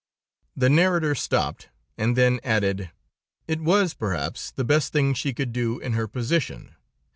The 0.57 0.67
narrator 0.67 1.13
stopped, 1.13 1.69
and 1.95 2.15
then 2.17 2.39
added: 2.43 2.89
"It 3.47 3.61
was, 3.61 3.93
perhaps, 3.93 4.49
the 4.49 4.63
best 4.63 4.91
thing 4.91 5.13
she 5.13 5.31
could 5.31 5.53
do 5.53 5.77
in 5.77 5.93
her 5.93 6.07
position. 6.07 6.73